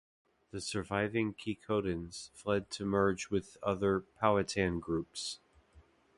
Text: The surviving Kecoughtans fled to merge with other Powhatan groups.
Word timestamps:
The 0.49 0.59
surviving 0.61 1.35
Kecoughtans 1.35 2.31
fled 2.33 2.71
to 2.71 2.85
merge 2.85 3.29
with 3.29 3.57
other 3.61 3.99
Powhatan 3.99 4.79
groups. 4.79 5.37